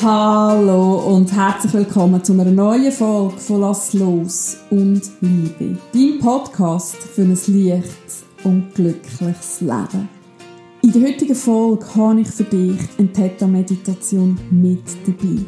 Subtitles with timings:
[0.00, 5.76] Hallo und herzlich willkommen zu einer neuen Folge von Lass los und Liebe.
[5.92, 10.08] Dein Podcast für ein leichtes und glückliches Leben.
[10.82, 15.42] In der heutigen Folge habe ich für dich eine Theta-Meditation mit dabei.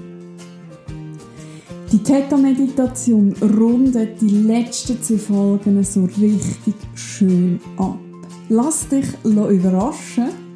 [1.92, 8.00] Die Theta-Meditation rundet die letzten zwei Folgen so richtig schön ab.
[8.48, 10.49] Lass dich überraschen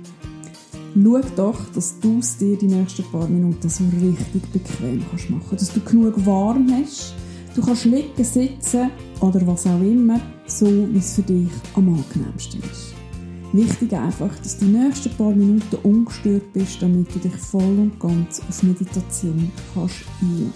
[0.95, 5.57] schau doch, dass du es dir die nächsten paar Minuten so richtig bequem kannst machen
[5.57, 7.15] Dass du genug warm hast.
[7.55, 8.91] Du kannst liegen, sitzen
[9.21, 12.95] oder was auch immer, so wie es für dich am angenehmsten ist.
[13.52, 18.01] Wichtig einfach, dass du die nächsten paar Minuten ungestört bist, damit du dich voll und
[18.01, 20.52] ganz auf Meditation kannst einlassen.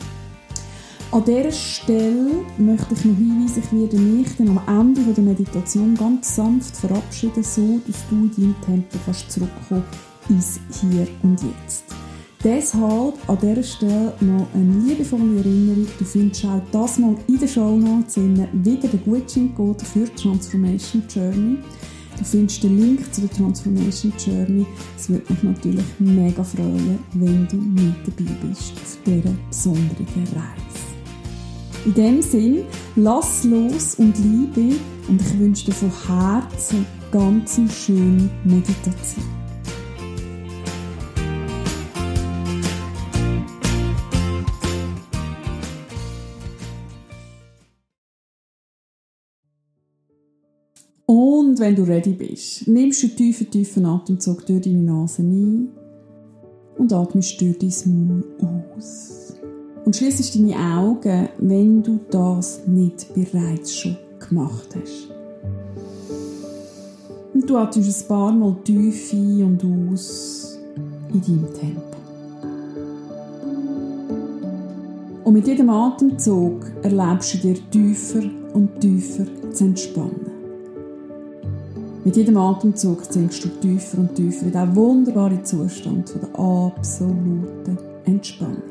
[1.11, 5.95] An dieser Stelle möchte ich noch hinweisen, ich werde mich dann am Ende der Meditation
[5.95, 9.85] ganz sanft verabschieden, so dass du in deinem Tempo kannst zurückkommen
[10.29, 11.85] ins Hier und Jetzt.
[12.45, 15.89] Deshalb an dieser Stelle noch eine liebevolle Erinnerung.
[15.99, 21.59] Du findest auch das mal in den Show Notes wieder den Gutscheincode für Transformation Journey.
[22.17, 24.67] Du findest den Link zu der Transformation Journey.
[24.97, 30.89] Es würde mich natürlich mega freuen, wenn du mit dabei bist auf dieser besonderen Reise.
[31.87, 32.65] In dem Sinn,
[32.97, 34.77] lass los und liebe
[35.09, 39.38] und ich wünsche dir von Herzen ganz schöne Meditation.
[51.59, 55.71] Und wenn du ready bist, nimmst du einen tiefen, tiefen Atemzug durch deine Nase ein
[56.77, 58.25] und atmest durch dein Maul
[58.77, 59.35] aus.
[59.85, 65.09] Und schließt deine Augen, wenn du das nicht bereits schon gemacht hast.
[67.35, 70.57] Und du atmest ein paar Mal tief ein und aus
[71.13, 71.83] in deinem Tempo.
[75.25, 78.23] Und mit jedem Atemzug erlebst du dir tiefer
[78.55, 80.28] und tiefer zu entspannen.
[82.09, 87.77] Mit jedem Atemzug sinkst du tiefer und tiefer in diesen wunderbaren Zustand von der absoluten
[88.07, 88.63] Entspannung.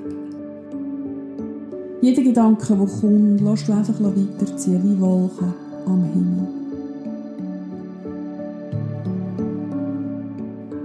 [2.01, 5.53] Jeder Gedanke, der kommt, lässt du einfach weiterziehen, wie Wolken
[5.85, 6.47] am Himmel.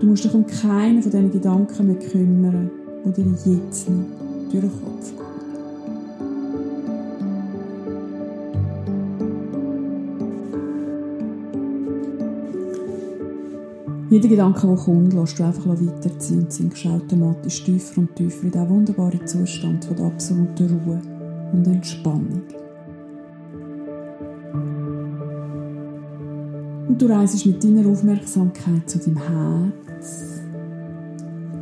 [0.01, 2.71] Du musst dich um keinen von diesen Gedanken mehr kümmern,
[3.07, 4.05] die dir jetzt noch
[4.51, 5.22] durch den Kopf gehen.
[14.13, 18.51] Jeder Gedanke, der kommt, lässt du einfach weiterziehen und sinkst automatisch tiefer und tiefer in
[18.51, 21.01] diesen wunderbaren Zustand von der absoluten Ruhe
[21.55, 22.43] und Entspannung.
[26.89, 30.43] Und du reist mit deiner Aufmerksamkeit zu deinem Herz.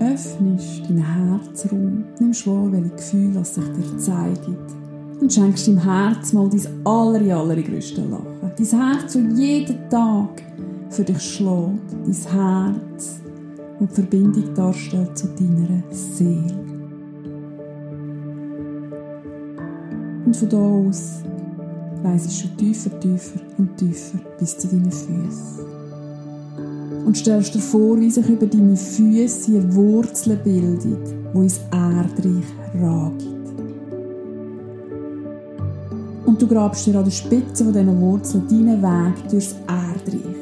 [0.00, 4.56] Öffnest deinen Herzraum, nimmst wahr, welche Gefühle es sich dir zeigen
[5.20, 8.26] und schenkst deinem Herz mal dein aller, allergrößte Lachen.
[8.40, 10.42] Dein Herz, das jeden Tag
[10.90, 13.20] für dich schlägt, dein Herz
[13.78, 16.60] und die Verbindung darstellt zu deiner Seele.
[20.26, 21.22] Und von da aus
[22.04, 25.64] reisest du tiefer, tiefer und tiefer bis zu deinen Füßen.
[27.06, 32.44] Und stellst dir vor, wie sich über deine Füße eine Wurzel bildet, die ins Erdreich
[32.80, 33.26] ragt.
[36.26, 40.39] Und du grabst dir an der Spitze dieser Wurzel deinen Weg durchs Erdreich.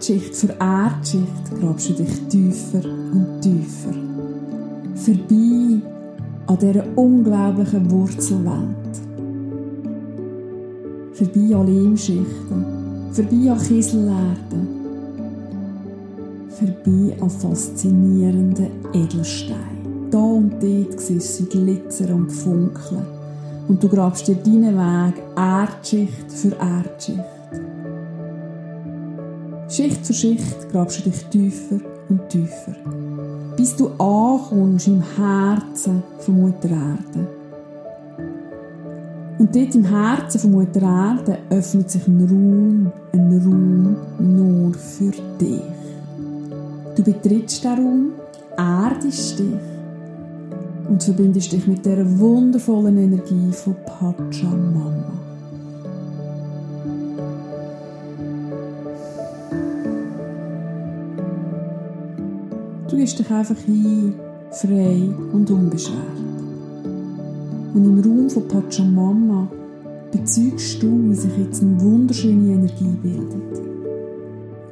[0.00, 3.92] Erdschicht für Erdschicht grabst du dich tiefer und tiefer.
[4.94, 5.82] Vorbei
[6.46, 8.94] an dieser unglaublichen Wurzelwelt.
[11.12, 12.64] Vorbei an Lehmschichten.
[13.12, 14.68] Vorbei an Kieselerden.
[16.48, 20.08] Vorbei an faszinierenden Edelsteinen.
[20.10, 23.04] Da und dort siehst sie glitzern und funkeln.
[23.68, 27.39] Und du grabst dir deinen Weg Erdschicht für Erdschicht.
[29.80, 31.80] Schicht für Schicht grabst du dich tiefer
[32.10, 32.74] und tiefer,
[33.56, 37.26] bis du ankommst im Herzen von Mutter Erde.
[39.38, 45.12] Und dort im Herzen von Mutter Erde öffnet sich ein Raum, ein Raum nur für
[45.40, 45.62] dich.
[46.94, 48.10] Du betrittst den Raum,
[48.58, 49.54] erdest dich
[50.90, 55.29] und verbindest dich mit der wundervollen Energie von Pachamama.
[62.90, 64.14] Du gehst dich einfach hin,
[64.50, 65.96] frei und unbeschwert.
[67.72, 69.46] Und im Raum von Pachamama
[70.10, 73.62] bezeugst du, wie sich jetzt eine wunderschöne Energie bildet.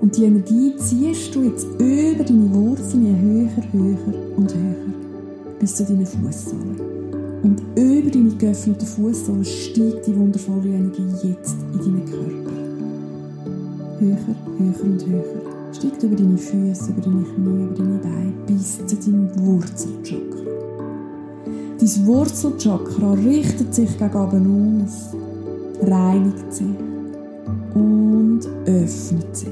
[0.00, 4.74] Und die Energie ziehst du jetzt über deine Wurzeln höher, höher und höher
[5.60, 6.80] bis zu deinen Fußsohlen.
[7.44, 12.52] Und über deine geöffneten Fußsohlen steigt die wundervolle Energie jetzt in deinen Körper.
[14.00, 14.18] Höher,
[14.58, 15.47] höher und höher.
[15.72, 20.38] Steigt über deine Füße, über deine Knie, über deine Beine bis zu deinem Wurzelchakra.
[21.78, 25.14] Dein Wurzelchakra richtet sich gegen oben aus,
[25.82, 26.66] reinigt sich
[27.74, 29.48] und öffnet sich.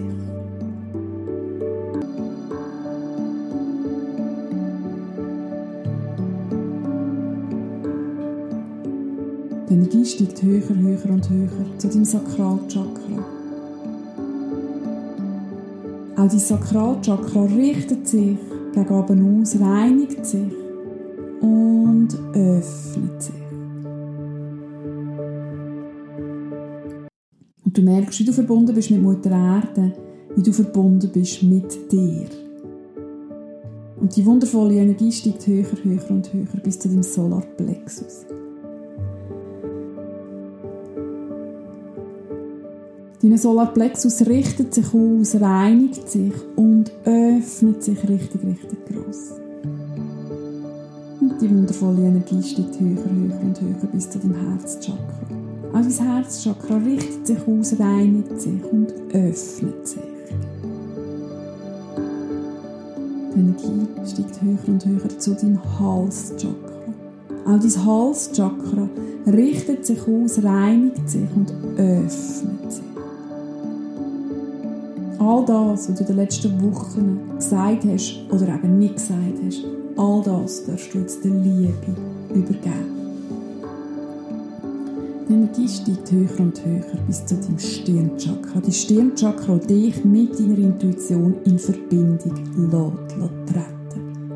[9.68, 13.35] Die Energie steigt höher, höher und höher zu deinem Sakralchakra.
[16.16, 18.38] Auch dein Sakralchakra richtet sich
[18.72, 20.50] gegen oben aus, reinigt sich
[21.42, 23.34] und öffnet sich.
[27.64, 29.92] Und du merkst, wie du verbunden bist mit Mutter Erde,
[30.34, 32.24] wie du verbunden bist mit dir.
[34.00, 38.24] Und die wundervolle Energie steigt höher, höher und höher bis zu deinem Solarplexus.
[43.36, 49.32] Dein Solarplexus richtet sich aus, reinigt sich und öffnet sich richtig, richtig groß.
[51.20, 55.26] Und die wundervolle Energie steigt höher, höher und höher bis zu deinem Herzchakra.
[55.68, 60.00] Auch dein Herzchakra richtet sich aus, reinigt sich und öffnet sich.
[63.34, 66.54] Die Energie steigt höher und höher zu deinem Halschakra.
[67.44, 68.88] Auch dein Halschakra
[69.26, 72.55] richtet sich aus, reinigt sich und öffnet.
[75.26, 79.64] All das, was du in den letzten Wochen gesagt hast oder eben nicht gesagt hast,
[79.96, 81.74] all das darfst du jetzt der Liebe
[82.32, 82.94] übergeben.
[85.28, 88.60] Die Energie steigt höher und höher bis zu deinem Stirnchakra.
[88.64, 92.36] Die Stirnchakra, die dich mit deiner Intuition in Verbindung
[92.70, 94.30] lässt, lässt treten.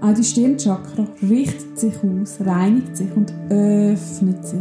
[0.00, 4.60] Auch die Stirnchakra richtet sich aus, reinigt sich und öffnet sich.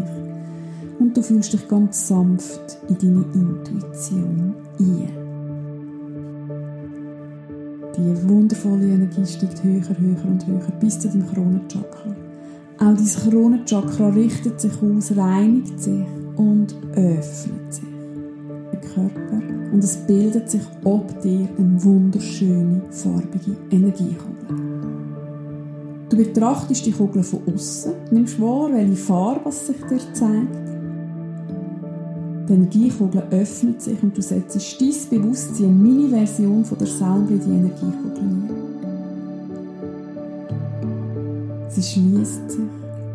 [0.97, 5.24] Und du fühlst dich ganz sanft in deine Intuition ein.
[7.97, 12.15] Die wundervolle Energie steigt höher, höher und höher bis zu deinem Kronenchakra.
[12.77, 16.05] Auch dein Kronenchakra richtet sich aus, reinigt sich
[16.35, 17.85] und öffnet sich.
[18.73, 24.35] Der Körper und es bildet sich ob dir eine wunderschöne, farbige Energiekugel.
[26.09, 30.64] Du betrachtest die Kugel von außen, nimmst wahr, welche Farbe sich dir zeigt
[32.47, 37.39] die Energiekugel öffnet sich und du setzt dein Bewusstsein, eine Mini-Version von der selber in
[37.39, 38.49] die Energiekugel ein.
[41.69, 42.59] Sie schließt sich,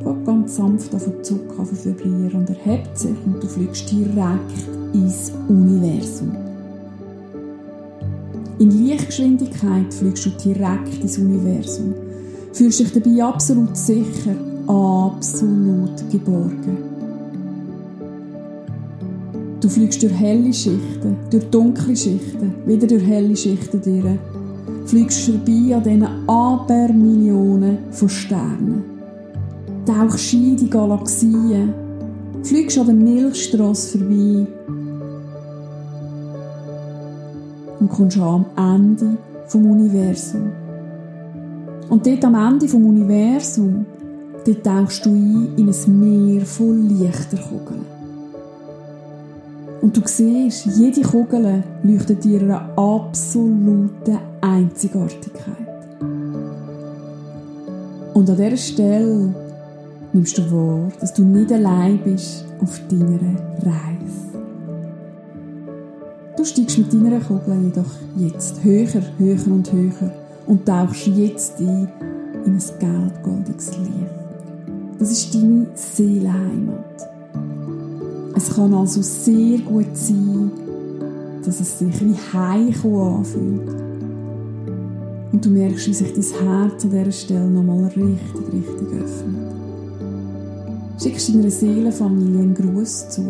[0.04, 4.68] geht ganz sanft auf den Zucker auf vibrieren und erhebt sich und du fliegst direkt
[4.92, 6.36] ins Universum.
[8.58, 11.94] In Lichtgeschwindigkeit fliegst du direkt ins Universum.
[12.52, 14.34] Fühlst dich dabei absolut sicher,
[14.66, 16.89] absolut geborgen.
[19.60, 24.18] Du fliegst durch helle Schichten, durch dunkle Schichten, wieder durch helle Schichten durch.
[24.86, 28.84] Fliegst vorbei an diesen Abermillionen von Sternen.
[29.84, 31.74] Tauchst in die Galaxien.
[32.42, 34.46] Fliegst an der Milchstrasse vorbei.
[37.80, 40.52] Und kommst am Ende vom Universum.
[41.90, 43.84] Und dort am Ende vom Universum,
[44.46, 47.99] dort tauchst du ein in ein Meer voll Lichterkugeln.
[49.80, 55.56] Und du siehst, jede Kugel leuchtet dir eine absolute Einzigartigkeit.
[58.12, 59.34] Und an dieser Stelle
[60.12, 64.10] nimmst du wahr, dass du nicht allein bist auf deiner Reise.
[66.36, 70.12] Du steigst mit deiner Kugel jedoch jetzt höher, höher und höher
[70.46, 71.88] und tauchst jetzt ein
[72.44, 74.10] in ein gelb-goldiges Licht.
[74.98, 77.09] Das ist deine Seelenheimat.
[78.42, 80.50] Es kann also sehr gut sein,
[81.44, 83.68] dass es sich wie Heimkommen anfühlt.
[85.30, 89.52] Und du merkst, wie sich dein Herz an dieser Stelle nochmal richtig, richtig öffnet.
[91.02, 93.20] Schickst deiner Seelenfamilie einen Gruß zu.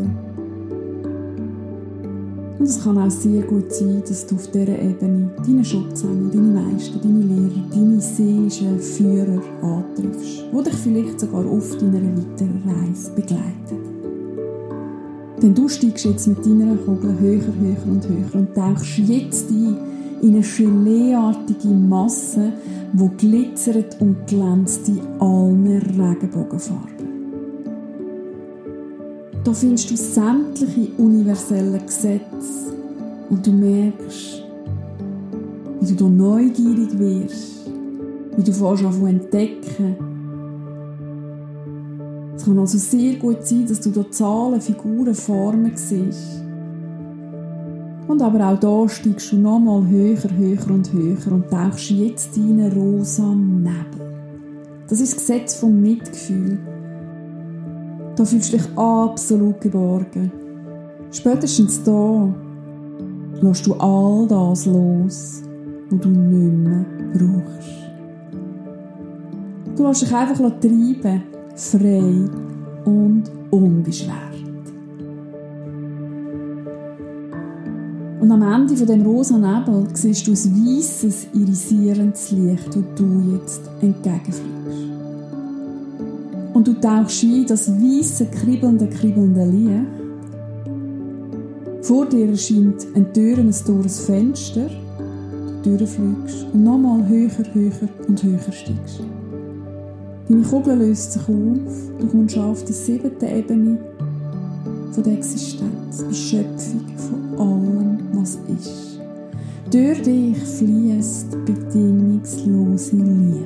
[2.61, 6.71] Und es kann auch sehr gut sein, dass du auf dieser Ebene deine Schutzengel, deine
[6.71, 13.11] Meister, deine Lehrer, deine seelischen Führer antriffst, die dich vielleicht sogar auf deiner weiteren Reise
[13.11, 13.90] begleiten.
[15.43, 19.77] Denn du steigst jetzt mit deiner Kugel höher, höher und höher und tauchst jetzt ein
[20.23, 22.53] in eine geleeartige Masse,
[22.93, 27.01] wo glitzert und glänzt in allen Regenbogenfarben.
[29.45, 32.75] Da findest du sämtliche universelle Gesetze,
[33.31, 34.43] Und du merkst,
[35.81, 37.71] wie du da neugierig wirst,
[38.37, 40.10] wie du fährst an entdecken.
[42.41, 46.43] Es kann also sehr gut sein, dass du da Zahlen, Figuren, Formen siehst.
[48.09, 52.59] Und aber auch da steigst du nochmal höher, höher und höher und tauchst jetzt in
[52.59, 54.25] einen rosa Nebel.
[54.89, 56.59] Das ist das Gesetz vom Mitgefühl.
[58.17, 60.33] Da fühlst du dich absolut geborgen.
[61.11, 62.35] Spätestens da
[63.43, 65.43] lässt du all das los,
[65.91, 67.69] was du nicht mehr brauchst.
[69.77, 71.30] Du lässt dich einfach treiben,
[71.61, 72.03] frei
[72.87, 74.17] und unbeschwert.
[78.21, 83.35] Und am Ende von dem rosa Nebel siehst du ein weißes, irisierendes Licht, das du
[83.35, 84.91] jetzt entgegenfliegst.
[86.55, 89.87] Und du tauchst ein das weiße, kribbelnde, kribbelnde Licht.
[91.83, 94.71] Vor dir erscheint ein Tür ein Tores Fenster.
[95.63, 99.03] Du durchfliegst und nochmal höher, höher und höher steigst.
[100.31, 101.91] Deine Kugel löst sich auf.
[101.99, 103.79] Du kommst auf die siebte Ebene
[104.93, 109.01] von der Existenz, die Schöpfung von allem, was ist.
[109.73, 113.45] Durch dich fließt bedingungslose Liebe.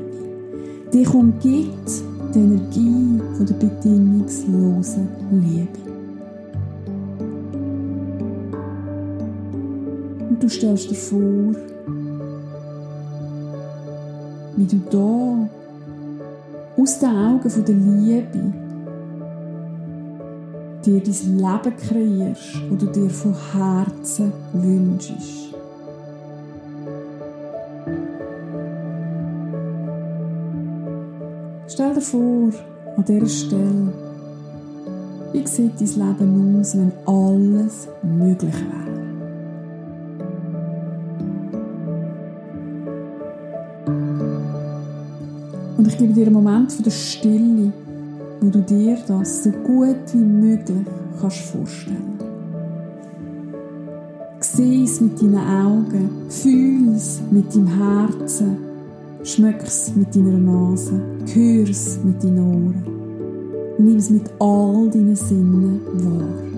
[0.92, 1.90] Dich umgibt
[2.34, 5.08] die Energie von der bedingungslosen
[5.40, 5.78] Liebe.
[10.28, 11.54] Und du stellst dir vor,
[14.56, 15.48] wie du da
[16.76, 18.52] aus den Augen der Liebe
[20.84, 25.54] dir dein Leben kreierst, das du dir von Herzen wünschst.
[31.68, 32.50] Stell dir vor,
[32.96, 33.92] an dieser Stelle,
[35.32, 38.83] wie sieht dein Leben aus, wenn alles möglich wäre?
[45.84, 47.70] Und ich gebe dir einen Moment von der Stille,
[48.40, 50.78] wo du dir das so gut wie möglich
[51.20, 52.18] kannst vorstellen.
[54.40, 58.56] Sieh es mit deinen Augen, fühl es mit deinem Herzen,
[59.24, 60.98] schmeck es mit deiner Nase,
[61.34, 62.82] hör es mit deinen Ohren.
[63.76, 66.53] Nimm es mit all deinen Sinnen wahr.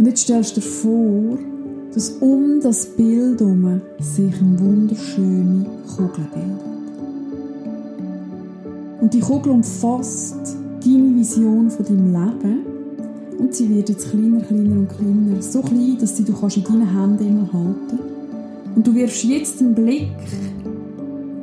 [0.00, 1.38] Und jetzt stellst du dir vor,
[1.92, 6.70] dass um das Bild herum sich eine wunderschöne Kugel bildet.
[9.02, 12.64] Und die Kugel umfasst deine Vision von deinem Leben
[13.40, 15.42] und sie wird jetzt kleiner, kleiner und kleiner.
[15.42, 17.98] So klein, dass sie du kannst in deinen Händen halten
[18.74, 20.16] Und du wirfst jetzt einen Blick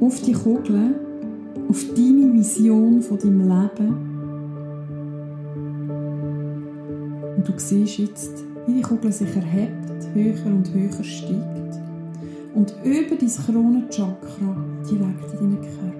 [0.01, 0.95] auf die Kugel,
[1.69, 4.17] auf deine Vision von deinem Leben.
[7.37, 11.57] Und du siehst jetzt, wie die Kugel sich erhebt, höher und höher steigt
[12.53, 14.55] und über dein Kronenchakra
[14.89, 15.97] direkt in deinen Körper.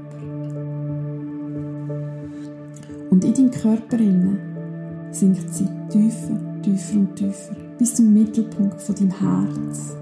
[3.10, 3.98] Und in deinem Körper
[5.12, 9.96] sinkt sie tiefer, tiefer und tiefer bis zum Mittelpunkt von deinem Herz.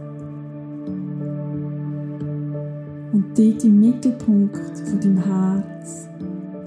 [3.11, 6.07] Und dort im Mittelpunkt von deinem Herz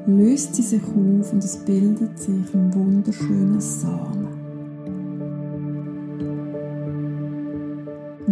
[0.06, 4.17] löst sie sich auf und es bildet sich ein wunderschöner Samen.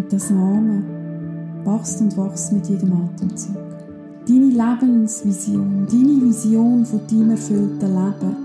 [0.07, 0.85] Und der Samen
[1.65, 3.57] wächst und wächst mit jedem Atemzug.
[4.29, 8.37] Deine Lebensvision, deine Vision von deinem erfüllten Leben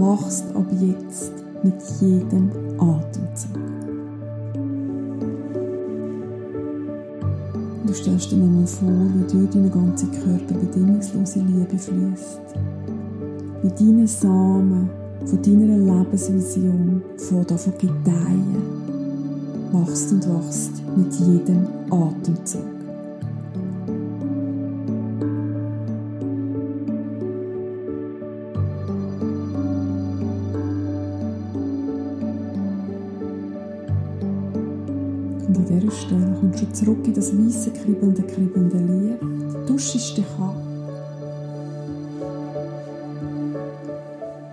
[0.00, 1.32] wächst ab jetzt
[1.62, 3.56] mit jedem Atemzug.
[7.86, 12.40] Du stellst dir nochmal vor, wie durch deinen ganzen Körper bedingungslose Liebe fließt.
[13.62, 14.90] Wie deine Samen
[15.24, 18.75] von deiner Lebensvision von davon gedeihen
[19.72, 22.62] wachst und wachst mit jedem Atemzug.
[35.46, 40.24] Und an dieser Stelle kommst du zurück in das weiße, kribbelnde, kribbelnde Licht, duschst dich
[40.38, 40.56] ab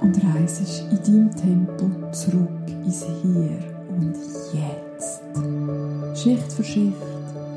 [0.01, 2.49] und reist in deinem Tempo zurück
[2.85, 3.72] ins Hier
[6.53, 6.95] für Schicht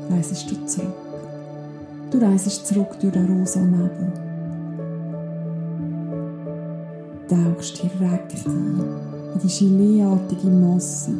[0.09, 0.93] reisest du zurück.
[2.11, 4.11] Du reisest zurück durch den rosa Nebel.
[7.57, 8.81] tauchst direkt ein
[9.33, 11.11] in die geleeartige Masse.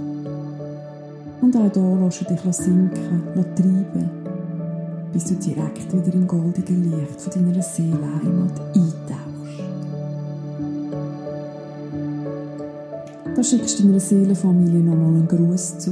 [1.42, 3.24] Und auch hier lässt du dich sinken,
[3.56, 4.10] treiben,
[5.14, 9.28] bis du direkt wieder im goldigen Licht von deiner Seelenheimat eintauchst.
[13.36, 15.92] Da schickst du deiner Seelenfamilie nochmal einen Gruß zu.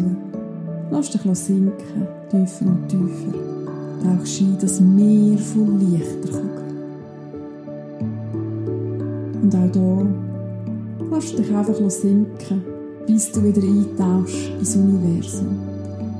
[0.92, 3.38] Lass dich sinken, tiefer und tiefer.
[4.04, 6.66] Tauchst ein das Meer von Lichterkugeln.
[9.42, 10.08] Und auch hier
[11.12, 12.64] lass dich einfach sinken,
[13.08, 15.60] bis du wieder eintauchst ins Universum.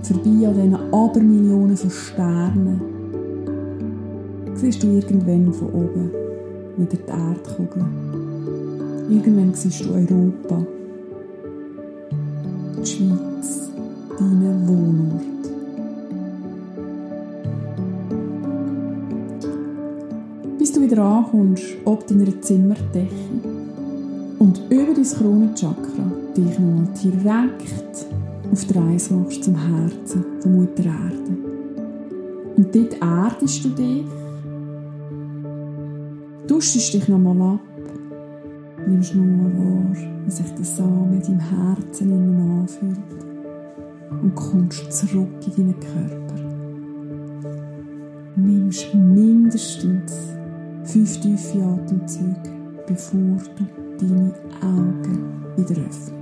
[0.04, 2.82] Vorbei an diesen Abermillionen von Sternen.
[4.56, 6.12] Siehst du irgendwann von oben
[6.78, 7.86] wieder die Erdkugel.
[9.10, 10.66] Irgendwann siehst du Europa.
[12.82, 13.35] Die Schweiz,
[20.86, 23.10] wieder ankommst, ob deiner Zimmerdecke
[24.40, 28.06] und über dein Kronenchakra dich nochmal direkt
[28.52, 31.38] auf die Reise machst zum Herzen von Mutter Erde.
[32.58, 34.06] Und dort erdest du dich,
[36.48, 37.60] duschst dich nochmal ab,
[38.88, 42.98] nimmst nochmal wahr, wie sich der Samen in deinem Herzen innen anfühlt
[44.22, 46.36] und kommst zurück in deinen Körper.
[48.36, 50.35] Nimmst mindestens
[50.86, 52.36] fünf tiefe Atemzüge,
[52.88, 53.20] bevor
[53.58, 56.16] du deine Augen wieder öffnest.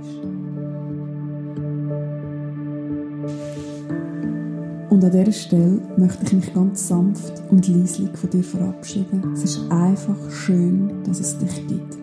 [4.90, 9.32] Und an dieser Stelle möchte ich mich ganz sanft und leislich von dir verabschieden.
[9.34, 11.98] Es ist einfach schön, dass es dich gibt.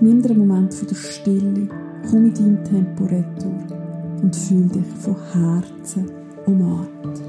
[0.00, 1.68] Nimm dir einen Moment von der Stille,
[2.10, 3.58] komm in deinem Tempo retour
[4.22, 6.10] und fühl dich von Herzen
[6.46, 7.27] umarmt.